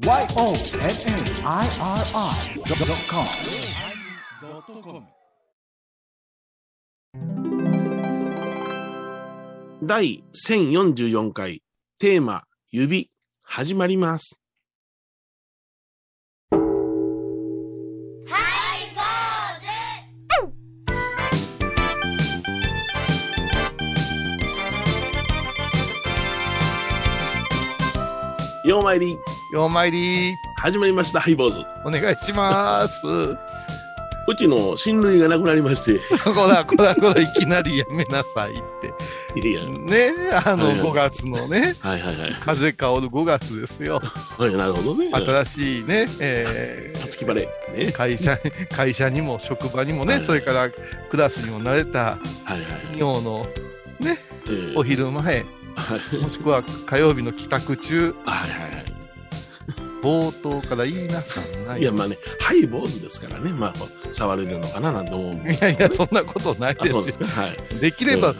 [0.00, 0.30] YONNIRI.com
[9.82, 11.62] 第1044回
[11.98, 13.10] テーマ指
[13.42, 14.40] 始まります。
[28.64, 29.16] ようまいり
[29.52, 31.58] ようまいり始まりましたハイボーズ。
[31.84, 33.04] お願いします。
[33.06, 33.36] う
[34.38, 38.56] ちの親類がなくなりまして、 こらこらこらいきなりやめなさいっ
[39.34, 39.40] て。
[39.40, 40.12] いやね、
[40.44, 42.36] あのはいはい5月のね、はいはいはい。
[42.40, 44.00] 風香る5月ですよ。
[44.38, 45.10] はい、なるほどね。
[45.12, 47.86] 新しいね、えさつきバレー。
[47.86, 47.90] ね。
[47.92, 48.38] 会社、
[48.76, 52.18] 会社にも職場にもね、はいそれからクラスにも慣れたは
[52.50, 52.98] いはいはい。
[52.98, 53.44] 尿の
[54.02, 55.44] えーお昼前、
[55.74, 58.89] はいもしくは火曜日の帰宅中、はいはいはい。
[60.02, 61.80] 冒頭から言いなさんない。
[61.80, 63.74] いや、まあね、ハイ坊主ですからね、まあ、
[64.12, 65.54] 触れるのかななんて思うんで。
[65.54, 67.18] いやいや、そんなことないあ、ですよです。
[67.18, 67.26] か。
[67.26, 67.56] はい。
[67.80, 68.34] できれば、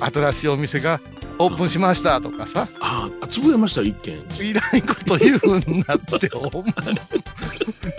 [0.00, 1.00] 新しいお店が
[1.38, 4.14] オープンしましたとかさ、ああ、潰れました、一軒。
[4.40, 6.74] いらんこと言うんなって、ほんま。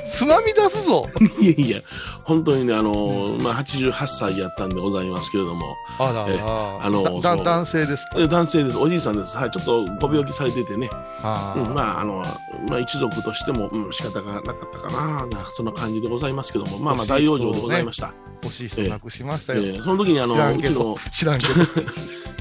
[0.06, 1.10] つまみ出すぞ。
[1.42, 1.82] いやいや、
[2.24, 8.18] 本当にね、あのーまあ、88歳やったんでございますけれども、あらえあのそうだ男性ですか？
[8.18, 9.36] え男性です、おじいさんです。
[9.36, 10.90] はい、ちょっとご病気されててね、
[11.22, 12.24] あうん、まあ、あの、
[12.70, 18.14] まあ、一族としても、うん、仕方がなかったかな、なそんな感じでございますけども、まあまあ、大往生でございました。
[18.44, 19.64] 欲しい人なくしましたえよ。
[19.78, 21.54] ーその時に、あの、うちの、知らんけど。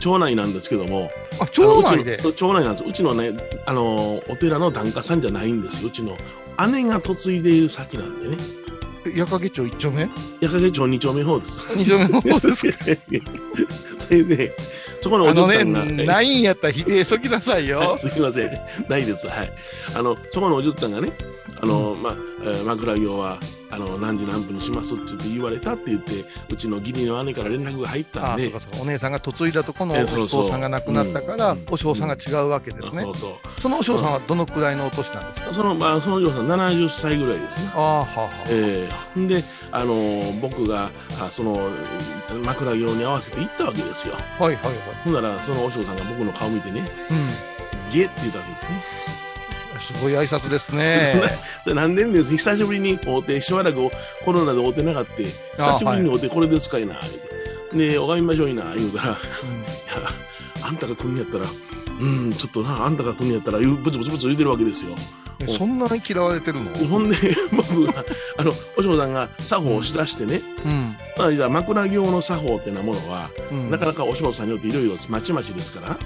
[0.05, 1.11] 町内なんですけども、
[1.41, 2.19] あ、町内で？
[2.19, 2.85] 町内なんです。
[2.85, 3.33] うちのね、
[3.65, 5.89] あの、お寺の檀家さんじゃないんですよ。
[5.89, 6.15] うちの
[6.71, 8.37] 姉が嫁いでいる先なんでね。
[9.17, 10.03] 矢掛町一丁目？
[10.03, 10.09] 矢
[10.51, 11.77] 掛町二丁目の方です。
[11.79, 12.79] 二丁目の方ですか？
[13.99, 14.53] それで、
[15.01, 17.97] そこのお嬢さんが、えないんやったら否定しときなさいよ。
[17.99, 18.51] すみません。
[18.91, 19.27] ないです。
[19.27, 19.53] はい。
[19.95, 21.13] あの、そこのお嬢さんがね、
[21.65, 23.39] あの、まあ、えー枕業は、
[23.71, 33.11] あの、何時何分にしますって言われたって言って、うちの義理の姉から連絡が入ったんでお姉さんが嫁いだとこのお嬢さんが亡くなったから、うんお嬢さんが違うわけですねそ。
[33.11, 33.61] うそう。
[33.61, 35.55] そのお嬢さんはどのくらいのお年なんですか？
[35.55, 37.71] その、まあ、そのお嬢さん70歳ぐらいですね。
[37.75, 38.33] ああ、はあ、はあ。
[38.51, 39.43] ええんで、
[39.73, 41.59] あのー僕が、あその、
[42.45, 44.15] 枕業に合わせて行ったわけですよ。
[44.15, 44.75] はいはいはい。
[45.05, 46.83] ほんなら、そのお嬢さんが僕の顔見てね、う
[47.15, 47.91] ん。
[47.91, 48.69] ゲって言ったわけですね。
[49.87, 51.15] すごい挨拶ですね。
[51.67, 53.91] でなんでんです久しぶりに会うて、しばらく
[54.25, 55.07] コロナで会うてなかっ
[55.57, 55.73] た。
[55.73, 59.17] 久しぶりに会うて、これですかいな、言うてで、拝みましょういな、言うたら、いや、
[60.63, 61.45] あんたが来んやったら、
[62.01, 64.91] うん、ちょっとな、あんたが来んやったら、言うブツブツブツ言うてるわけですよ。
[64.91, 65.25] うん
[65.59, 66.71] そんなに嫌われてるの？
[66.89, 67.17] ほんで、
[67.53, 68.05] 僕が、
[68.39, 70.97] あの、お嬢さんが作法をしだしてね、うん。
[71.19, 73.71] まあ、じゃあ枕業の作法ってなものは、うん。
[73.71, 75.99] なかなかお嬢さんによっていろいろまちまちですから、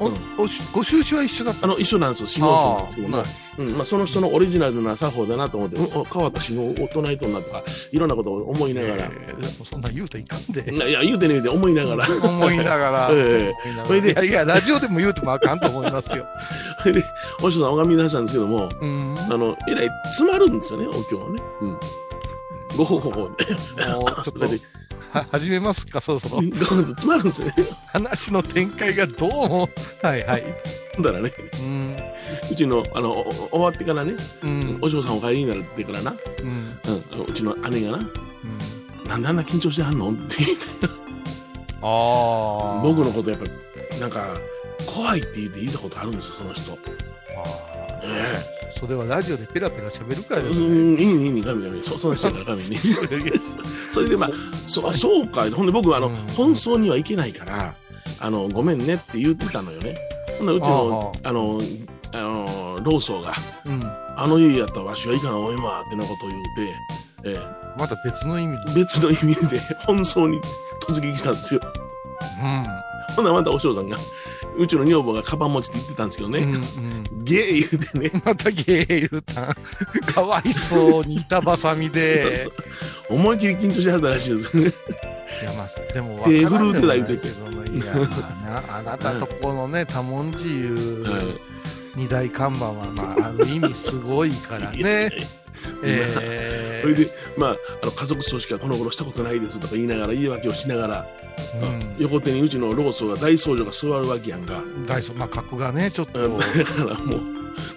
[0.00, 3.24] おうんおしご収支は一緒だったあの、一緒なんですよ、死のうなんですけどもあ、
[3.58, 10.72] うんまあ、その人のオリジナルな作法だなと思って、うん、お変わった死のを唱えとんなとか、いろんなことを思いながら、えーそんなん言うといかんで。
[10.72, 13.08] いや、言うてね言うて思いながら、思いながら。
[13.12, 16.26] ええそれでいやいや、ラジオでも言うてもあかんと思いますよ。
[16.82, 17.04] それで、
[17.42, 19.14] お嬢さん拝み出したんですけども、うん。
[19.14, 21.42] もあの、えらい詰まるんですよね、お経はね。
[21.62, 21.78] うん。
[22.76, 24.32] ごほほほちょっと
[25.24, 26.42] 始めますか、そろそろ
[27.06, 27.54] まるんですよね。
[27.92, 29.68] 話の展開がどうも。
[30.02, 30.44] はいはい。
[30.94, 31.96] ほんだらね、うん。
[32.50, 34.78] うちの、あの、終わってからね、うん。
[34.82, 36.78] お嬢さんお帰りになるってからな、うん。
[37.16, 38.10] うん、うちの姉がな、うん
[39.08, 40.10] なんであんな緊張してはんの？
[40.10, 40.64] って言って、
[41.80, 42.80] ああ。
[42.82, 43.46] 僕のことやっぱ、
[43.98, 44.36] なんか、
[44.86, 46.72] 怖いって言って言ったことあるんですよ、その人。
[46.72, 46.78] あー
[47.74, 47.77] え
[48.78, 50.50] それはラジオでペラペラ喋るからえよ。
[50.50, 50.56] うん、
[50.98, 52.76] いいね、いいね、神々、そその人やから神に。
[53.90, 54.30] それでまあ、
[54.66, 57.74] そそうか、ほんで僕はあの、うん本葬には行けないから、
[58.20, 59.96] あの、ごめんねって言ってたのよね。
[60.38, 61.60] ほんならうちの、あの、
[62.12, 63.34] あの、老僧が、
[63.66, 63.82] うん。
[64.16, 67.38] あの家やったらわしは行かなおいまってなことを言うて、え
[67.78, 68.72] また別の意味で。
[68.72, 70.40] え別の意味で本葬に
[70.88, 71.60] 突撃したんですよ。
[71.62, 73.96] うほんならまたお嬢さんが、
[74.58, 76.32] うちの女房がカバン持ちって言ってたんですけどん。
[76.32, 77.24] ね、うんうん。
[77.24, 79.56] ゲー言うてね、 またゲー言うたん。
[80.12, 82.48] かわいそうに板挟みで。
[83.08, 84.72] 思いっきり緊張しはったらしいですね。
[85.42, 91.40] いやまあ、でも手分からんでもないけどもいやまあなあなたとこのね多文字いうはい
[91.94, 95.10] 二大看板はまあある意味すごいからね。
[95.84, 101.06] えそれで、まあ、あの家族葬式はこの頃したことないですとか言いながら、言い訳をしながら、
[101.62, 104.62] うん、横手にうちの老僧が大僧侶が座るわけやんか。
[104.86, 107.20] 大層まあ格がねちょっと、うん だからもう、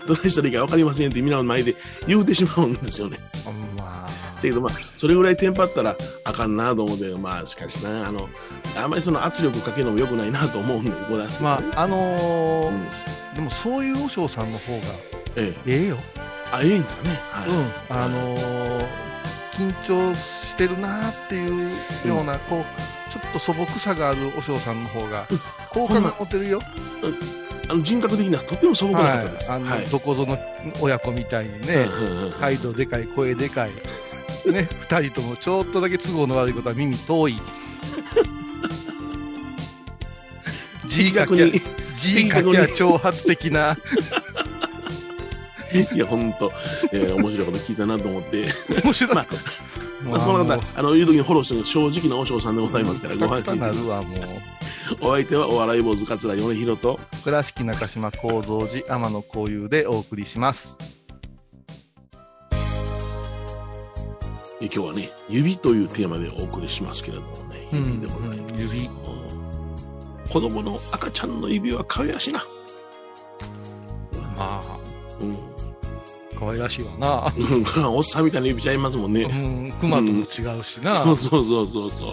[0.08, 1.76] どないしたらいいか分かりませんって皆の前で
[2.08, 3.20] 言うてしまうんですよね。
[3.78, 8.28] まあだけどまあ、それぐらいテンパったらあかんなと思って、まあ、しかしな、あの、
[8.76, 14.80] あんまりその圧力かけるのも良くないなと思うんでございますまああのーうんでもそういう和尚さんの方が
[15.36, 15.72] ええ。
[15.72, 15.98] ええよ。
[16.52, 17.20] あ、ええんですかね。
[17.32, 17.50] はい。
[17.50, 17.72] うん。
[17.90, 19.12] あのー
[19.52, 25.28] 緊張してるなっていうような、こう、ちょっと素朴さがあるお嬢さんの方が、
[25.70, 26.62] 好感が持てるよ。
[27.68, 29.40] あの人格的にはとても素朴なはい方で。
[29.40, 29.52] す。
[29.52, 29.86] あの、はい。
[29.86, 30.38] どこぞの
[30.80, 33.72] 親子みたいにね、うんうんうん態度でかい、声でかい。
[34.46, 37.42] ね、二人ともちょっとだけ都合の悪いことは耳遠い。
[40.88, 43.78] G かきゃきゃ挑発的な。
[45.94, 46.52] いや、本当、
[46.92, 48.46] えー、面白いこと聞いたなと思って、
[48.84, 49.16] 面白い。
[49.16, 49.26] ま
[50.04, 54.20] まあ、その方、あの、いう時にフォローしてる正直なお嬢さんでございますから、ご安心なるわ、もう。
[55.00, 60.78] お相手はお笑い坊主桂米広と、倉敷中島幸三寺天野幸雄でお送りします。
[64.64, 68.54] え今日はね、指というテーマでお送りしますけれどもね、指でございます。
[68.54, 69.22] うん指うん
[70.32, 72.46] 子供の赤ちゃんの指は可愛らしいな。
[74.38, 74.64] ま
[75.20, 75.51] うん。
[76.42, 77.34] あ、可愛らしいわな。
[77.36, 79.24] う んおっさんみたいな指ちゃいますもんね。
[79.24, 80.94] うん、熊とも違うしな。
[80.94, 82.10] そうそうそうそうそう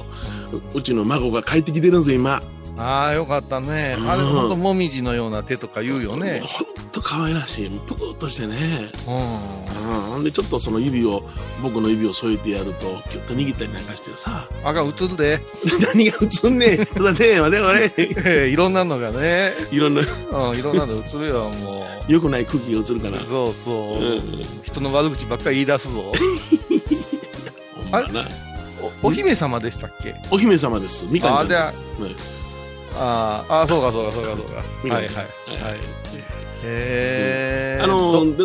[0.53, 0.63] うんう。
[0.75, 2.43] うちの孫が帰ってきてるんですよ、今。
[2.79, 3.97] ああ、よかったね。
[4.07, 6.41] あれ、うんほんと、もみじのような手とか言うよね。
[6.45, 7.71] ほんと可愛らしい。
[7.71, 8.57] ぷくっとしてね。
[9.07, 10.17] うん。
[10.17, 10.25] うん。
[10.25, 11.25] で、ちょっとその指を、
[11.63, 14.49] 僕の指を添えてやると、キュッと握ったりなんかしてさ。
[14.63, 15.41] あが映るで。
[15.93, 16.87] 何が映んねん。
[16.87, 17.93] ただね、待てこれ。
[17.97, 19.55] え えいろんなのがね。
[19.73, 23.27] いろんな、うん、いろんなの映るよ、も良くない空気が映るからう。。
[23.27, 24.03] そうそう。
[24.03, 26.13] うん人の悪口ばっかり言い出すぞ。
[27.75, 28.29] ほんまな。
[29.03, 30.15] おお姫様でしたっけ？
[30.31, 31.05] お姫様です。
[31.11, 31.35] みかん。
[31.39, 32.38] ああ、じゃはいあ、
[32.95, 34.95] あーあー、そうかそうかそうかそうか。
[34.95, 35.15] はいはい。
[35.63, 35.79] はい。
[36.63, 37.81] へえ。
[37.83, 38.45] あの、で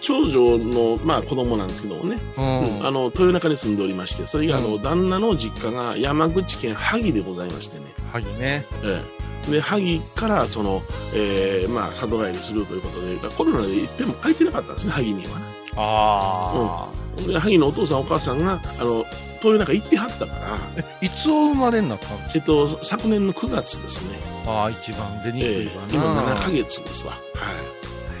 [0.00, 8.64] 長女の、まあ、子供なんですけどもね、うん、あの豊中に住んでおりまして、それがあの、う旦那の実家が山口県萩でございましてね、はいね。
[8.84, 10.82] ええで萩からその、
[11.14, 15.46] えーまあ、里帰りするということで、コロナでいっぺんも帰ってなかったんですね、萩にはな。
[15.76, 17.07] あで
[17.38, 19.04] 萩のお父さん、お母さんがあの
[19.42, 20.58] 豊中行ってはったから、あ。
[21.04, 26.22] いつお生まれになったんですえっと、昨年の9月ですね、かああ、一番出にくえいわえ今な。
[26.34, 27.12] 7ヶ月ですわ。
[27.12, 27.20] はい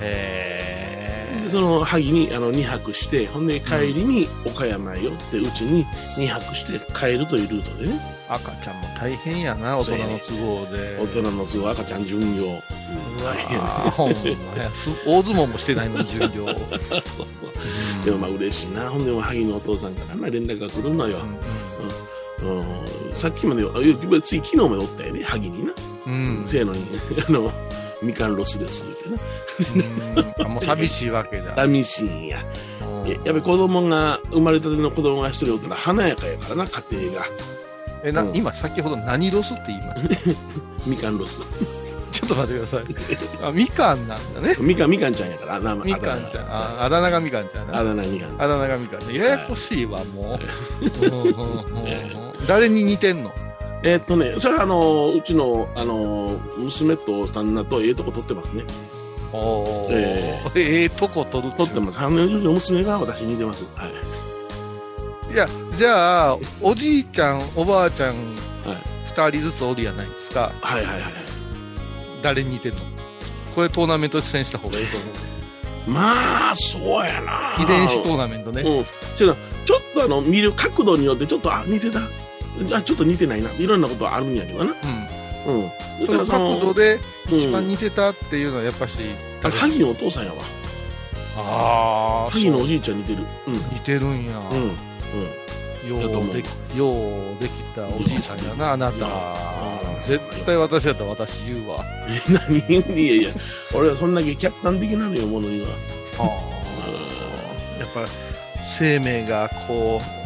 [0.00, 1.40] え。
[1.44, 5.86] でその萩にあの2泊してほんで帰りに岡山へ寄ってうちに
[6.16, 10.98] 2泊して帰るというルートでね赤ちゃんも大変やな、大人の都合で。
[11.00, 12.62] 大人のすごい赤ちゃん巡業、
[13.96, 14.14] ほん大
[15.22, 16.46] 相撲もしてないのに巡業。
[16.48, 16.54] そう
[17.14, 18.04] そう。
[18.04, 18.88] でもまあ嬉しいな。
[18.88, 21.18] ほんでも萩のお父さんからな連絡が来るのよ。
[22.42, 22.66] う、んうん。
[23.12, 23.64] さっきまで
[24.22, 25.72] つい昨日までおったよね萩にな、
[26.06, 26.44] うん。
[26.46, 26.84] せやのに
[27.28, 27.52] あの
[28.00, 30.48] みかんロスです言うてな。
[30.48, 31.54] もう寂しいわけだ。
[31.56, 32.44] 寂しいんや。
[32.80, 33.08] うん。
[33.08, 37.26] ややっぱり子供が生まれたての子供が一人おったら華やかやからな家庭が。
[38.04, 38.36] えなうん。
[38.36, 40.38] 今、先ほど何ロスって言いました？
[40.86, 41.40] みかんロス
[42.12, 42.84] ちょっと待ってください。
[43.48, 44.56] あみかんなんだね。
[44.60, 46.44] みかんみかんちゃんやからなみかんちゃん。
[46.50, 47.88] ああだ名がみかんちゃんあね。
[47.88, 49.16] だ名みかんあだ名がみかんね。
[49.18, 50.38] ややこしいわ、もう。
[52.46, 53.32] 誰に似てんの？
[53.82, 58.64] えーっとね、それはあのうちのあの娘と旦那とええとこ取ってますね。
[59.32, 62.00] おーえええとこ取る取ってます。
[62.00, 63.64] あの娘が私に似てます。
[63.76, 63.92] はい。
[65.32, 68.16] いや、じゃあ、 おじいちゃん、おばあちゃん、はい
[69.14, 70.52] 二人ずつおるやないですか。
[70.60, 71.02] はいはいはい。
[72.22, 72.80] 誰に似てんの？
[73.54, 75.90] これトーナメント出演した方がいいと思う。
[75.90, 77.56] まあ、そうやな。
[77.60, 78.62] 遺伝子トーナメントね。
[78.62, 78.84] うん。
[79.16, 79.36] ちょっ
[79.94, 82.00] と、あの、見る角度によって、ちょっと、あ、似てた？
[82.76, 83.50] あ、ちょっと似てないな。
[83.54, 84.74] いろんなことはあるんやけどな。
[85.46, 85.60] うん。
[85.62, 85.70] うん。
[86.06, 89.00] その角度でうん一番似てたっていうのはやっぱし、
[89.42, 90.42] あの萩のお父さんやわ。
[91.36, 93.24] ああ、萩のおじいちゃん似てる。
[93.46, 93.54] うん。
[93.54, 94.38] 似てるんや。
[94.50, 94.58] うん。
[94.58, 94.72] うん。
[95.86, 100.02] よううでき、ようできたおじいさんやな、あなたうん。
[100.04, 101.84] 絶対私だったら私言うわ。
[102.08, 102.58] え、何
[103.00, 103.30] いやいや、
[103.74, 105.68] 俺はそんだけ客観的なのよ、ものには。
[107.78, 108.06] やっぱ
[108.64, 110.18] 生命がこう、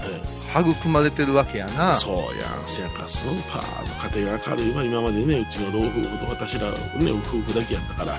[0.60, 1.94] 育まれてるわけやな。
[1.94, 6.76] そうやん、せやからスーパーの家庭が明るいわ、今までね、うちの老夫婦と私ら、ね、
[7.10, 8.14] 夫婦だけやったから、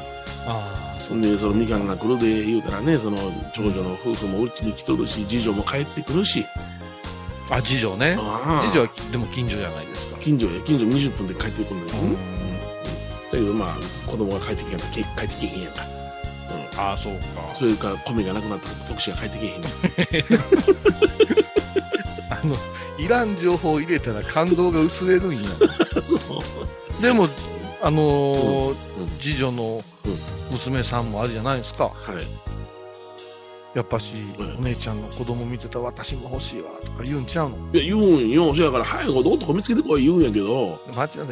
[0.45, 3.17] ああ、そそんで、そのみかんが来るで言うたらね、その
[3.53, 6.45] 長女の夫婦もうちに来とるし、次女も帰ってくるし、
[7.57, 8.15] あ、次女ね。
[8.15, 8.21] 次
[8.71, 10.17] 女はでも近所じゃないですか。
[10.19, 12.17] 近所や、近所20分で帰ってくるんだけどうんね。
[13.31, 15.83] だけど、まあ、子供が帰ってきへんか帰ってきへんやんか。
[16.73, 16.79] うん。
[16.79, 17.21] ああ、そうか。
[17.55, 19.71] それから米がなくなったら、特使が帰ってきへんねん。
[22.33, 22.55] あの、
[22.97, 25.49] いらん情報入れたら感動が薄れるんや。
[26.03, 26.15] そ
[26.99, 27.01] う。
[27.01, 27.27] でも、
[27.81, 28.75] あのーうん
[29.19, 29.83] 次女の
[30.51, 31.85] 娘さんもあれじゃないですか。
[31.85, 32.27] はい。
[33.73, 37.57] やっぱし、うんお姉ちゃんの子供見てたら私も欲しいわとか言うんちゃうの？
[37.73, 38.53] いや、言うんよ。
[38.53, 40.79] そやから、早く男見つけてこい言うんやけど。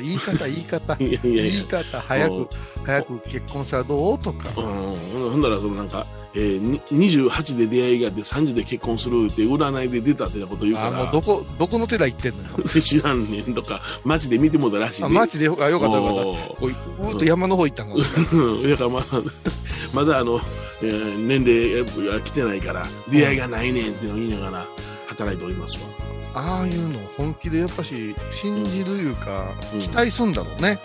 [0.01, 1.43] 言い方言い方 いやいやいや。
[1.51, 2.49] 言い方早うんく
[2.85, 4.19] 早く結婚したらどう？
[4.19, 12.49] とかうん、ほんなら、そのなんか、えー、に28で出会いがあって、30で結婚するって、占いで出たってなこと言うから、あもうどこどこの寺行ってんのよ。
[12.63, 15.15] 知らんねんとか、街で見てもたらしいあね。
[15.15, 15.93] マジでよかったよかった。
[15.93, 18.69] ううーっと山の方行ったの、うん。
[18.69, 19.03] だからまあ、
[19.93, 20.39] まだあの、
[20.81, 24.67] えー年齢が来てないから、出会いがないねんって言いながら
[25.07, 26.11] 働いておりますわ。
[26.33, 29.79] ああいうの本気でやっぱし信じるいうか、うん。
[29.81, 30.79] 期待すんだろうね。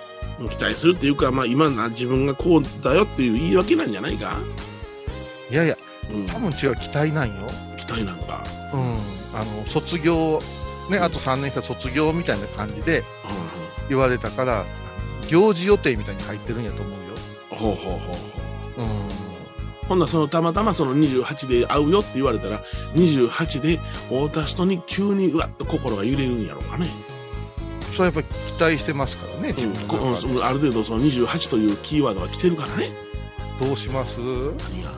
[0.51, 4.39] 期待するっていうか、まあ今な、自分がこうだよっていう言い訳なんじゃないか。
[5.51, 5.77] いやいや
[6.11, 7.35] うん、多分違う期待なんよ
[7.77, 8.45] 期待なんか。
[8.73, 8.97] うん
[9.35, 10.41] あの卒業
[10.91, 13.05] ねあと3年したら卒業みたいな感じでうん
[13.89, 14.65] 言われたから
[15.29, 16.99] 行事予定みたいに入ってるんやと思うよ
[17.53, 18.13] うん、ほうほうほうほ
[18.79, 18.83] う。
[18.83, 19.09] うん
[19.89, 22.61] ほんならそのたまたまその28で会うよって言われたら、
[22.95, 23.79] 28で
[24.11, 26.89] 会うた人に急にうわっと心が揺れるんやろうかね。
[27.93, 32.91] それはやっぱり期待してますからね、自うんこうんある程度その28というキーワードが来てるからね。
[33.61, 34.21] どうします？
[34.21, 34.91] お何が？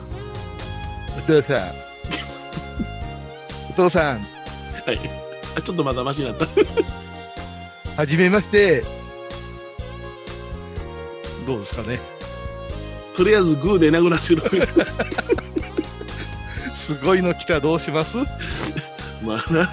[1.21, 1.71] 父さん。
[3.69, 4.19] お父さん。
[4.85, 4.99] はい。
[5.55, 6.47] あちょっとまだマシになった。
[7.95, 8.83] はじめまして。
[11.45, 11.99] どうですかね。
[13.15, 14.43] とりあえずグーで殴らせる。
[16.73, 17.55] すごいの来た。
[17.55, 18.21] らどうします、う
[19.23, 19.69] んまあな、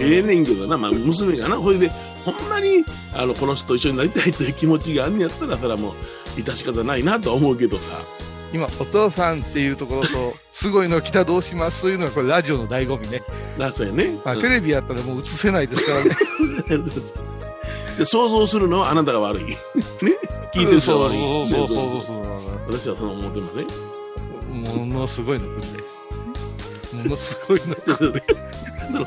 [0.00, 1.90] ええねんけどな、まあ娘がな、ほいで、
[2.24, 5.94] ほんまに、あの、この人と一緒になりたいという気持ちがあんねやったら、それはも
[6.36, 7.92] う、致し方ないなとは思うけどさ。
[8.52, 10.08] 今お父さんっていうところと
[10.50, 13.22] すごいの来たらどうしますというのがこれラジオの醍醐味ね、
[13.58, 14.18] な、そうやね。
[14.24, 16.84] まあ、うんテレビやったらもう映せないですからね
[17.98, 19.44] で想像するのはあなたが悪い。
[19.44, 19.56] ね？
[20.54, 21.48] 聞いてる人が悪い。
[21.48, 22.22] そうそうそうねそう
[22.80, 24.86] 私はその思ってません。
[24.86, 25.92] ものすごいの来るね
[27.04, 29.06] ものすごいのあの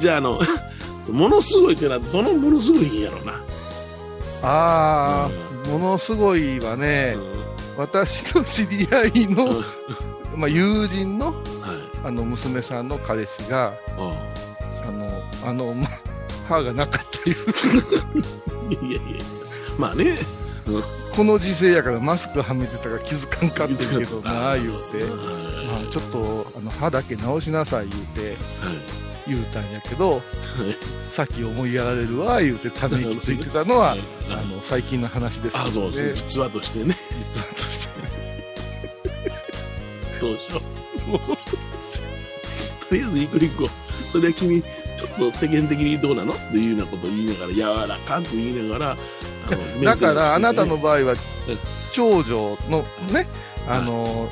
[0.00, 0.40] じゃあ、あの、
[1.10, 3.32] ものすごいってのは、どのものすごいんやろな。
[4.42, 5.30] ああ、
[5.66, 7.45] うものすごいはね、うん
[7.76, 10.40] 私の知り合いの、うん。
[10.40, 11.36] まあ、友人のはい。
[12.04, 13.76] あの娘さんの彼氏がう
[14.86, 15.88] あのあのま
[16.46, 19.24] 歯がなかったいうんいやいやいや。
[19.78, 20.18] まあね。
[21.14, 25.04] この時世やからマスクはめてたから気づかんかってんけどなはい言うて、
[25.66, 28.36] まあ、ちょっとあの歯だけ直しなさい言うてはい。
[29.28, 30.22] 言うたんやけどはい。
[31.02, 34.00] さっき思いやられるわ言うてため息ついてたのははい。
[34.30, 36.24] あの最近の話ですあ、そうねです。
[36.24, 36.94] 実話としてね。
[42.88, 44.12] とりあえず行こう行こう。
[44.12, 46.32] それは君、ちょっと世間的にどうなの？
[46.32, 48.96] っていうようなことを言いながら、柔らかく言いながら、あ
[49.76, 51.18] の だからあなた、の場合はうん
[51.92, 53.26] 長女のね
[53.66, 54.28] あの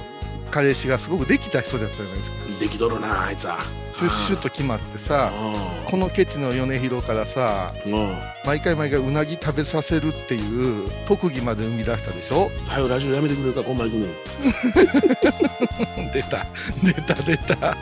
[0.51, 3.59] 彼氏がすごくできた人だったじゃないですかでできとるな、あいつは。
[3.95, 7.73] シュッシュッと決まってさあこのケチの米広からさ。
[8.45, 12.51] 毎回毎回うなぎ食べさせるっていう特技まで生み出したでしょ？
[12.67, 13.97] はよ、ラジオやめてくれるか、こんまいく。
[16.13, 16.47] 出た
[16.83, 17.77] 出た出た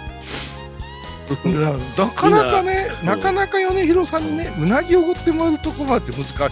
[1.44, 3.06] ななかなかねうん。
[3.06, 6.50] なかなか米広さんにねうなぎをおごってもらうとこまで難しいよ。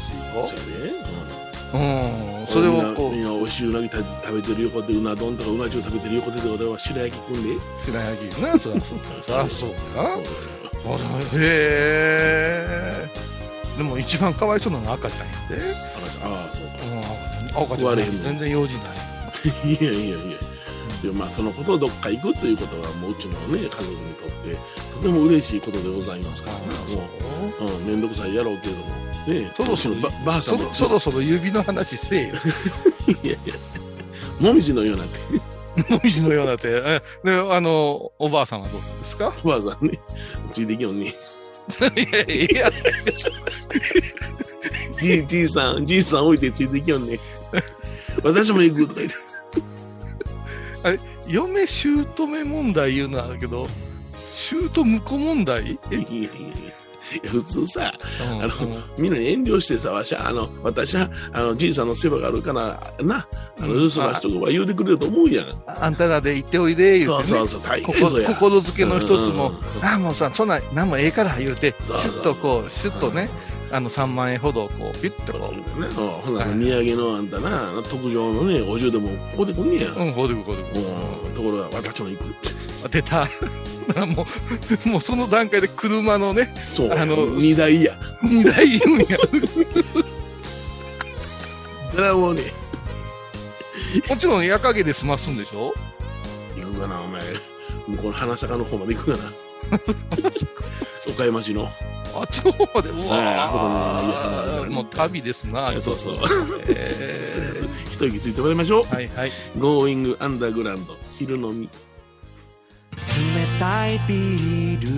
[1.72, 2.46] そうん。
[2.48, 7.48] それをこうみんなみんな美味しいうなぎ食べてる横で、うな丼とかうな重食べてる横で、俺は白焼き食んで。
[7.78, 9.78] 白焼きなそりゃそうそりゃそうか。
[10.86, 10.98] あ
[11.34, 13.10] へえ
[13.76, 15.74] でも一番かわいそうなのは赤ちゃんやで、
[16.22, 16.74] ああ、そうか。
[17.58, 18.86] うん、赤ちゃん全然用事ない。
[19.64, 20.38] いやいやいや。
[21.02, 24.56] いやまあそのことをどっか行くということはもううちのね家族にとって
[24.94, 26.56] とても嬉しいことでございますから、
[26.88, 29.10] そうもう、うん、面倒くさいやろうけれども。
[29.26, 32.34] ねそろそろばばあさんもそろそろそろ指の話せえよ。
[33.22, 33.54] いやいや。
[34.40, 35.04] もみじのような
[35.84, 35.92] 手。
[35.92, 36.68] もみじのような手。
[36.68, 39.34] えであのおばあさんはどうですか？
[39.44, 39.98] おばあさんね。
[40.52, 42.70] ついてきよんね いやいや。
[44.98, 47.18] じいじいさんじいさん置いてついてきよんね。
[48.22, 49.16] 私も行くとか言って
[51.28, 53.66] 嫁姑問題言うのはあるけど
[54.24, 55.78] 姑婿問題？
[57.10, 58.52] いや普通さうんあの
[58.96, 63.26] みんなに遠慮してさわしゃあの私はあのじいさんの世話があるからな
[63.58, 63.88] あのうん。
[63.88, 67.38] 留守な人は言うてくれると思うやん、あんたらで行っておいで言そううてね。
[67.38, 67.60] そうそう
[68.10, 68.28] そうや。
[68.28, 69.48] 心づけの一つも。
[69.48, 69.84] うんうんうん。
[69.84, 73.28] ああもうさそんな何もええから言うてシュッとこうシュッとね
[73.72, 75.62] あの3万円ほどこうピュッとこね、
[75.94, 79.90] ほな、はい土産のあんたな、特上のね、お重でもこうでくんねや。
[79.92, 82.34] ううんこうでくこうでくうんところが私も行く。
[82.90, 83.28] 出た
[84.06, 84.26] も
[84.86, 87.94] うもうその段階で車のねそう、あの荷台や。
[88.22, 89.18] 荷台言うんや
[91.92, 92.42] それはもうね、
[94.08, 95.72] もちろん夜影で済ますんでしょ？
[96.56, 97.22] 行くかな、お前。
[97.86, 99.32] 向こうの花坂の方まで行くかな。
[101.12, 101.68] 岡山市の。
[102.14, 105.80] あっちの方まで、うあそこにーもう旅ですな。
[105.80, 106.18] そうそう。
[106.68, 108.84] えー 一息ついてもらいましょう。
[108.94, 109.32] はいはい。
[109.58, 110.86] Going Underground
[111.18, 111.68] 昼飲み。
[113.10, 114.88] 冷たいビール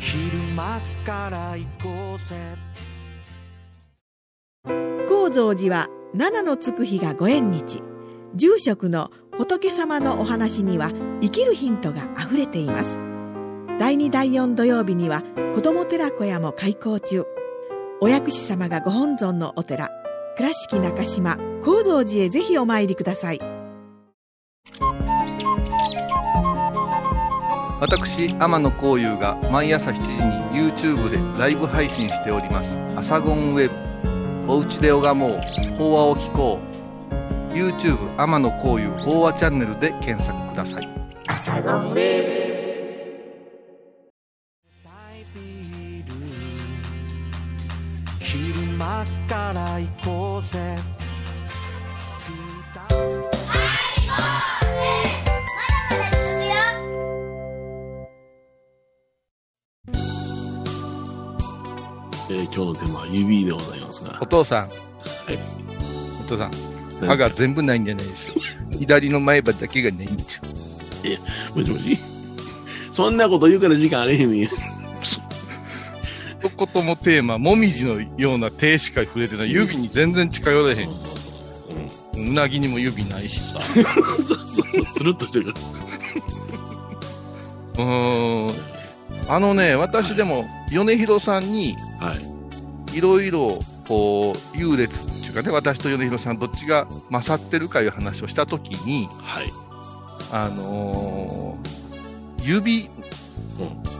[0.00, 2.36] 昼間から行こうぜ
[5.08, 7.82] 高蔵寺は七のつく日がご縁日
[8.34, 12.98] 住職の仏様のお話には生きるヒントがあふれています
[13.76, 17.24] 第2第4土曜日には子ども寺小屋も開校中。
[18.00, 19.90] お薬師様がご本尊のお寺
[20.36, 23.40] 倉敷中島・高蔵寺へぜひお参りください。
[27.80, 33.74] 私天野幸雄が毎朝7時に YouTube でライブ配信しております「アサゴンウェブ」
[34.50, 35.38] 「おうちで拝もう
[35.76, 36.74] 法話を聞こう」
[37.52, 40.88] YouTube 天野幸雄法話チャンネルで検索ください。
[41.94, 42.43] ビ
[49.04, 50.76] 昼間から行こうぜ。
[62.30, 64.18] えー今日のテーマは指でございますが。
[64.20, 64.26] お。
[64.26, 65.38] 父さん、はい。
[66.24, 66.50] お父さん。
[67.00, 68.34] 何歯が全部ないんじゃないですよ
[68.78, 70.42] 左の前歯だけがないんですよ
[71.54, 71.98] もしもし。
[72.92, 74.48] そんなこと言うから時間あれへんねん。
[76.56, 79.52] 言もテーマもみじのような手しか触れてない。
[79.52, 80.88] 指に全然近寄れへん。
[80.88, 82.32] う。
[82.32, 84.86] なぎにも指ないしさそうそうそう。
[84.94, 85.52] つるっとしてる
[87.74, 88.50] うーん。
[89.28, 91.52] あのね私でも米広さん。
[91.52, 91.76] に。
[91.98, 92.98] はい。
[92.98, 93.58] いろいろ
[93.88, 96.38] こう優劣っていうかね私と米広さん。
[96.38, 99.52] どっちが勝ってるかいう話をしたときにはい。
[100.32, 101.74] あのー
[102.44, 102.90] 指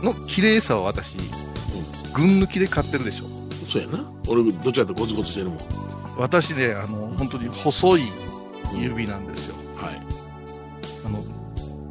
[0.03, 1.17] の綺麗さを私、
[2.15, 3.27] 群抜きで買ってるでしょ
[3.67, 4.05] そうやな。
[4.29, 5.59] 俺、どっちかってゴツゴツしてるもん。
[6.17, 8.03] 私ねあの本当に細い
[8.75, 10.01] 指なんですよはい。
[11.05, 11.23] あの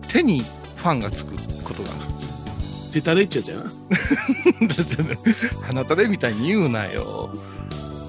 [0.07, 1.33] 手にファンがつく
[1.63, 1.89] ことが
[2.91, 3.71] 手たれっちゃやつやな。
[5.67, 7.29] 鼻たれみたいに言うなよ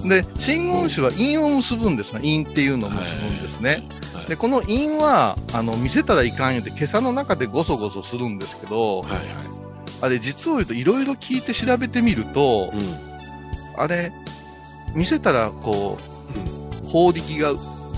[0.03, 4.25] で真言宗は韻を結ぶんですね韻っていうのを結ぶんですね、はい。
[4.27, 9.23] でこの韻はあの見せたらいかんよって今朝の中でゴソゴソするんですけどはいはい。
[10.05, 12.81] あれ実を言うといろいろ聞いて調べてみるとうん。
[13.77, 14.11] あれ
[14.93, 15.97] 見せたらこ
[16.83, 17.53] う法力が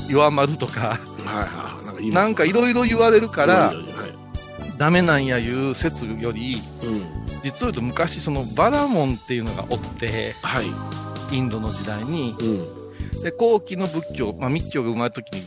[0.09, 1.85] 弱まるとかはいはい。
[1.85, 4.77] なんかいいなんかいろいろ言われるからはい。
[4.77, 7.03] ダメなんやいう説よりうん。
[7.43, 11.35] 実を言うと昔そのバラモンっていうのがおってはい。
[11.35, 13.21] インドの時代にうん。
[13.23, 15.45] で後期の仏教、まあ、密教が生まれた時に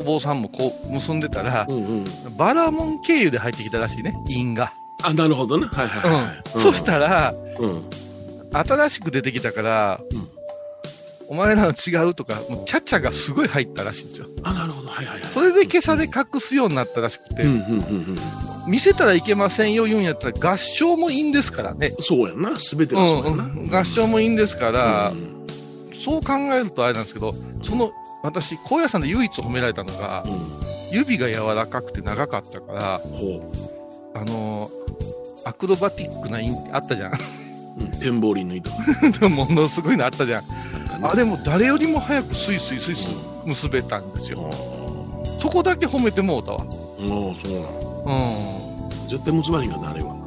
[0.00, 2.04] お坊さんもこう結んでたら、うんうん。
[2.36, 5.66] バラモン経由で入ってきたらしいね印が、あ、なるほどね。
[5.66, 6.42] はいはいはい。
[6.54, 7.84] うん、そしたらうん。
[8.52, 10.28] 新しく出てきたから、うん
[11.30, 14.88] お前らの違うとかもうチャチャがすごい入ったらしいんですよあ、なるほど。
[14.88, 15.30] はいはいはい。
[15.30, 18.18] それで今朝で隠すようになったらしくて、うんうんうん
[18.66, 18.70] うん。
[18.70, 22.56] 見せたらいけませんよ言うんやったら合唱もいいんですからねそうやんな。
[22.58, 23.44] すべてうがそうやんな。
[23.44, 25.46] ん、合唱もいいんですから、うん
[26.02, 30.40] そう考えるとあれなんですけどその私高野山で唯一褒められたのがうん。
[30.90, 33.52] 指が柔らかくて長かったからほ
[34.14, 34.70] あの
[35.44, 37.16] アクロバティックな印あったじゃんう。
[37.80, 37.90] うん。
[38.00, 38.70] 転法輪の印。
[39.28, 40.44] ものすごいのあったじゃん
[41.02, 48.88] あれも誰よりも早くスイスイスイスイ結べたんですよあそこだけ褒めてもうたわあ、そうなの。
[49.06, 50.12] う絶対結ばれへんかった、あれは。
[50.12, 50.18] ん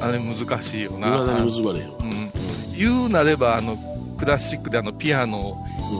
[0.00, 1.94] あれ難しいよな未だに結ばれへんわ。
[2.00, 2.30] うん、
[2.76, 3.76] 言うなればあの
[4.18, 5.56] クラシックであのピアノを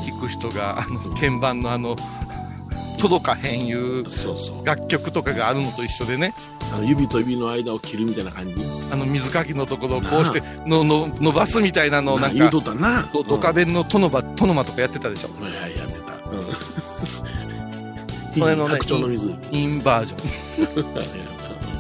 [0.06, 1.96] 弾く人があの鍵盤のあの
[2.98, 4.66] 届かへんいうそうそう。
[4.66, 6.34] 楽曲とかがあるのと一緒でね
[6.72, 8.54] あの指と指の間を切るみたいな感じ？
[8.92, 13.08] あの水かきのところをこうしてのの伸ばすみたいなのをなん言うかとったな。
[13.12, 15.28] ドドカベンのトノバトノマとかやってたでしょ？
[15.42, 16.12] はいはい、やってた。
[16.30, 16.52] うん。
[18.38, 18.78] それのね。
[19.50, 20.80] インバージョ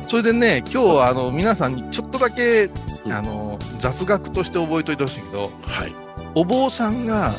[0.06, 2.64] ンそれでね今日はあの皆さんにちょっとだけ、
[3.04, 5.92] うんあの雑学として覚えておいてほしいけどはい。
[6.34, 7.32] お坊さんが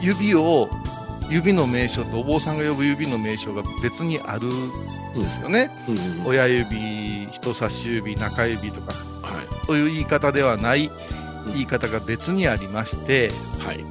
[0.00, 0.70] 指を
[1.30, 5.94] 指の名称とお坊さんが呼ぶ指の名称が別にあるんですよね、うん。
[5.96, 6.20] うん。
[6.20, 6.26] うん。
[6.26, 9.66] 親指人差し指中指とかはい。
[9.66, 10.90] そういう言い方ではない
[11.46, 11.52] うん。
[11.52, 13.84] 言い方が別にありましてはい。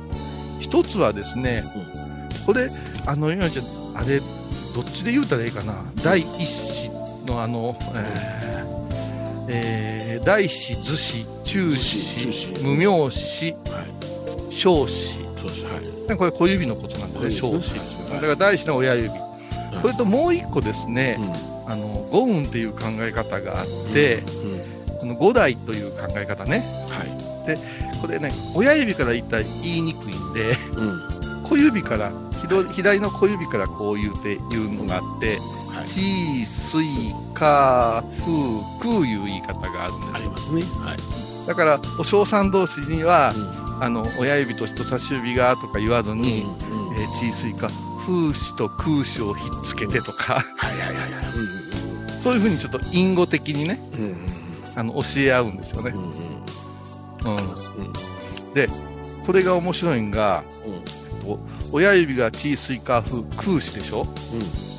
[0.60, 1.64] 一つはですね、
[2.46, 2.70] これ
[3.06, 3.66] あの今ちゃん
[3.98, 5.74] あれどっちで言うたらいいかな？
[6.04, 6.90] 第一子
[7.26, 13.82] のあの、えーえー大子図子中子中子無名子は
[14.52, 14.54] い。
[14.54, 15.66] 小子そうです。
[15.66, 16.18] はい。
[16.18, 17.82] これ小指のことなんでね小指ですね
[18.16, 21.72] だから大子の親指これともう一個ですね、うん。
[21.72, 24.98] あの五運っていう考え方があって、うん。
[25.00, 27.98] この五代という考え方ねはい。
[28.02, 31.44] これね親指から言ったら言いにくいんでうん。
[31.44, 35.38] 小指から左左の小指からこう言うて言うのがあって
[35.74, 35.86] はい。
[35.86, 40.16] チー、スイ、カー、フー、クーいう言い方があるんですよ。
[40.16, 40.62] ありますね。
[40.62, 41.48] はい。
[41.48, 43.61] だから、お嬢さん同士には、うん。
[43.82, 52.22] あの、親指と人差し指がとか言わずに、うんうんえーチー、スイ、カー、風刺と空刺をひっつけてとか、はいはいはいはい。
[52.22, 54.18] そういうふうにちょっと隠語的にね、うんうんうん
[54.76, 55.98] あの、教え合うんですよねう。
[55.98, 56.14] んうんうん。
[57.26, 57.38] うん。
[57.38, 57.68] あります。
[57.76, 59.26] うん。
[59.26, 61.40] それが面白いんが、うん。
[61.72, 64.02] 親指がチー、スイ、カー、フー、空刺でしょ？
[64.02, 64.08] うん。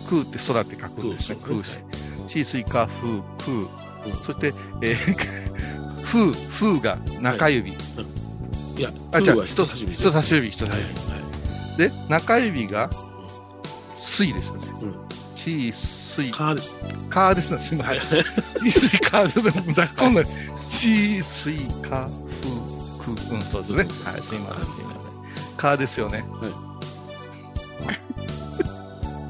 [0.09, 1.37] 空って空って書くんですね。
[1.43, 1.85] 空空刺。
[2.29, 3.53] チー、スイ、カー、フー、空。
[3.53, 3.69] うん
[4.25, 4.95] そして、えー、
[6.03, 7.73] フー、フーが中指。
[7.73, 7.77] い
[8.83, 9.95] や、あ、空じゃあ、人差し指。
[9.95, 10.87] 人差し指、人差はいし
[11.77, 11.91] 指。
[11.91, 12.91] で、中指が、
[13.99, 14.63] 水ですよね。
[14.83, 15.73] う水、
[16.33, 16.77] カーです。
[17.09, 17.59] カーですね。
[17.59, 18.01] すみません。
[18.63, 20.23] 水、カーですこんな、
[20.69, 21.23] 水、
[21.83, 23.35] カー、フー、クー。
[23.35, 23.87] うん、そうですね。
[24.05, 25.57] はい、すみません、すみません。
[25.57, 26.25] カーですよね。
[26.29, 26.73] はい。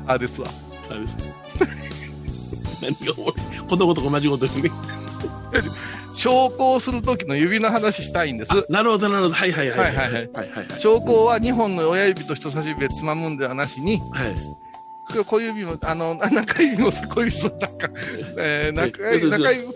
[0.06, 0.48] カーですわ。
[0.88, 1.16] カーです。
[2.82, 4.46] 何がおもろいことごとく同じこと。
[6.22, 8.66] 昇降するときの指の話したいんです。
[8.70, 9.34] なるほど、なるほど。
[9.34, 9.78] はいはいはい。
[9.80, 10.80] はいはいはいはいはいはい。
[10.80, 15.24] 昇降は2本の親指と人差し指でつまむんではなしに、はい。
[15.26, 17.90] 小指も、あの、 中指も小指そう、なんか、
[18.38, 19.68] えー、中えそうそう中指、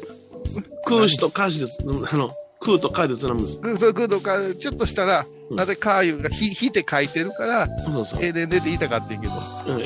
[0.85, 1.79] 空詞とカー詞です。
[1.83, 3.93] あの、空とカーでつなむんです。
[3.93, 8.19] 空とか、ちょっとしたら、うんなぜカーユがひ、ひって書いてるから、そうそう。
[8.21, 9.33] ええでんでって言いたかったんやけど、
[9.69, 9.85] うん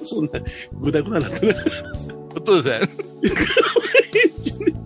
[0.06, 0.30] そんな、
[0.80, 1.54] ぐだぐだなってね。
[2.46, 2.88] そうですね。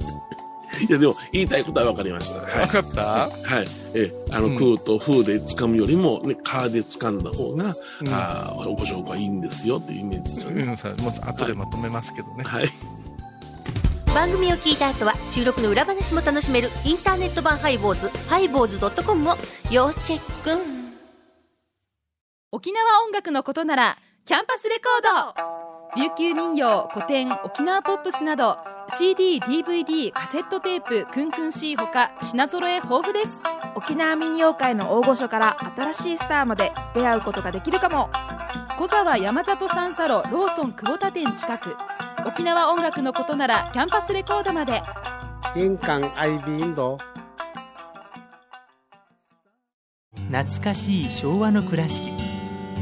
[0.89, 2.41] いや、でも、言いたいことは分かりました。
[2.41, 2.61] はい。
[2.63, 3.03] わかった？
[3.03, 3.29] は
[3.63, 3.67] い。
[3.95, 10.65] え、あの、うん空と風で掴むよりも、ね、カーで掴んだ方が、うんああ、ご紹介いいんですよっていうイメージですよね。
[10.65, 12.43] うん、さもう後でまとめますけどね。
[12.45, 12.69] はい。
[14.15, 19.35] 番組を聞いた後は収録の裏話も楽しめるインターネット版ハイボーズハイボーズドットコムを
[19.73, 20.63] 要チェック
[22.53, 25.63] 沖縄音楽のことならキャンパスレコード
[25.97, 28.59] 琉球民謡古典沖縄ポップスなど
[28.99, 33.31] CD、DVD、カセットテープクンクン C ほか品揃え豊富です。
[33.77, 38.11] 沖縄民謡界の大御所から新しいスターまで出会うことができるかも。
[38.77, 41.77] 小沢山里三佐路ローソン久保田店近く。
[42.27, 44.83] 沖縄音楽のことならキャンパスレコードまで。
[45.55, 46.99] 印鑑 IB インド。
[50.29, 52.11] 懐かしい昭和の倉敷。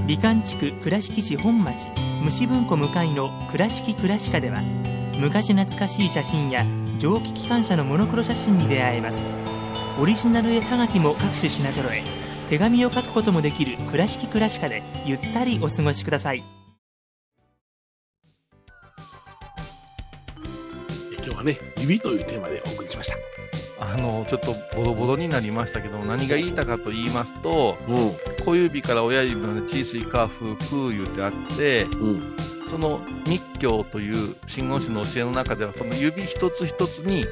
[0.07, 1.87] 美観地区倉敷市本町
[2.23, 4.63] 虫文庫向かいの「倉敷倉歯科」では
[5.19, 6.65] 昔懐かしい写真や
[6.99, 9.19] 蒸気機関車のモノクロ写真に出会えます
[10.01, 12.03] オリジナル絵はがきも各種品揃え
[12.49, 16.45] 手紙を書くこともできる「倉敷倉歯科」でゆったりお過ごしください
[21.25, 23.32] 今日はね、指というテーマでお送りしました。
[23.83, 28.45] あの、ちょっとボロボロになりましたけども、何が言いたかと言いますと、うん。
[28.45, 32.37] 小指から親指までチースイカーフークー言ってあって、うん。
[32.69, 37.25] その密教という真言宗の教えの中では、この指一つ一つに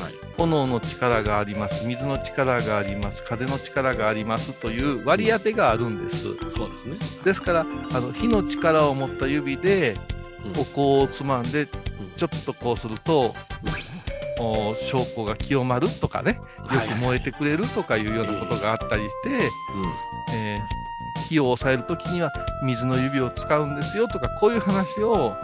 [0.00, 0.14] はい。
[0.38, 6.22] 炎の力があります、水の力があります、風の力がありますという割り当てがあるんです。
[6.22, 6.96] そうですね。
[7.24, 9.96] ですから、あの火の力を持った指で
[10.44, 11.66] うんお香をつまんで、
[12.16, 13.34] ちょっとこうすると、お
[14.38, 16.40] 証拠が清まるとかね、
[16.72, 19.30] よく燃えてくれるとかいうようなことがあったりして、
[20.34, 20.88] えー
[21.28, 25.36] 火を抑えるときには水の指を使うんですよとか、こういう話を。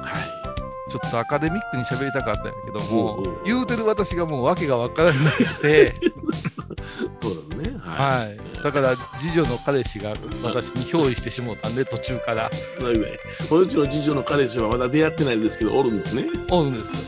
[0.90, 5.94] ちょっとアカデミックに喋りたかったんやけども、うんうん言うてる私がもう訳がわからなくて
[7.20, 7.76] そうだね。
[7.78, 8.36] ははい。
[8.62, 12.50] だから、次女の彼氏が私に憑依してしもうたんで、途中から。
[12.80, 12.82] い。
[12.82, 16.24] だいこのうちの次女の彼氏はまだ出会ってないんですけど、おるんですね。
[16.50, 16.98] おるんですよ。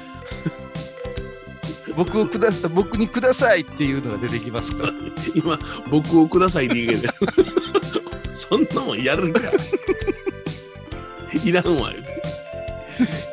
[1.96, 4.92] 僕をくださ僕にくださいっていうのが出てきますから。
[5.34, 5.58] 今、
[5.90, 7.12] 僕をくださいって言うけど。
[8.34, 9.40] そんなもんやるんか。
[11.44, 12.22] いらんわ、言うて。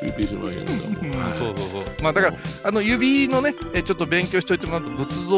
[0.01, 1.19] 言うてしまうやんかもう。
[1.19, 1.83] はいそうそうそう。
[2.01, 5.37] まあだから、あの指のね、えちょっと勉強しといてもらうと、仏像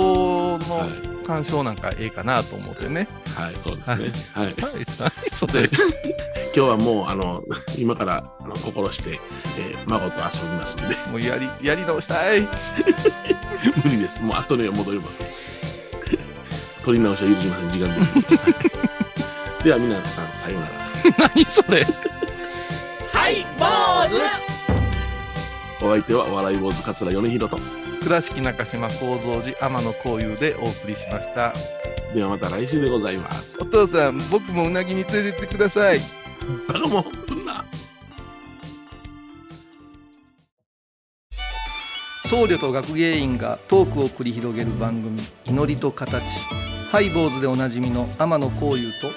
[0.54, 0.90] はの
[1.22, 1.26] い。
[1.26, 3.08] 鑑賞なんかええかなと思ってね。
[3.36, 3.96] はい、そうですね。
[4.34, 4.46] はい。
[4.46, 4.86] はい、何
[5.32, 5.68] それ。
[6.56, 7.44] 今日はもう、あの、
[7.78, 9.20] 今から、あの、心して、
[9.60, 12.48] えー孫と遊びますんで、 もうやり、やり直したい。
[13.84, 14.24] 無理です。
[14.24, 15.46] もう後には戻ります。
[16.86, 18.38] 取り直しは許しません、時間的に。
[18.38, 20.68] はいでは、皆さん、さような
[21.26, 21.30] ら。
[21.34, 21.86] 何それ。
[25.82, 27.60] お相手は、笑い坊主桂米広と。
[28.04, 31.54] 倉敷中島幸三寺天野幸雄でお送りしました。
[32.14, 33.58] ではまた来週でございます。
[33.60, 36.25] お父さん、僕もうなぎに連れてってください。
[36.68, 37.66] バもんんな？
[42.26, 46.24] 僧侶と学芸員がトークを繰り広げる番組「祈りと形」
[46.90, 49.12] ハイボーズでおなじみの天野幸雄と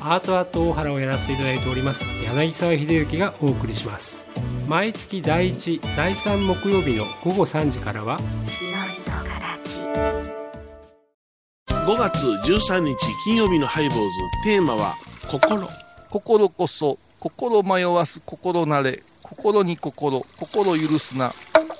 [0.00, 4.26] アートアート大原をやらせていただいております柳沢秀行がお送りします。
[4.68, 8.20] 毎月第1第3木曜日の午後3時からは
[11.68, 14.04] 5月13日金曜日のハイボーズ。
[14.44, 14.94] テーマは
[15.28, 15.66] 「心」
[16.10, 21.32] 心こそ心迷わす心なれ心に心心許すな。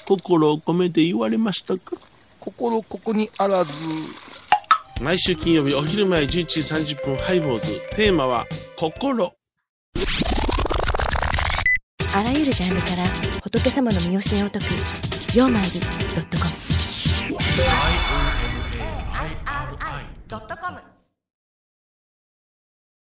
[0.06, 1.96] 心を込めて言われましたか？
[2.40, 3.72] 心ここにあらず。
[5.00, 7.80] 毎週金曜日お昼前11時30分ハイボーズ。
[7.96, 9.32] テーマは心。
[12.14, 12.96] あらゆるジャンルから
[13.42, 14.64] 仏様の身教えを解く
[15.38, 15.86] 「曜マイルド
[16.22, 16.50] ットコム」
[20.28, 20.89] ドットコム